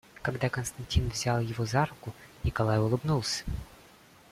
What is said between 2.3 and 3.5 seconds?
Николай улыбнулся.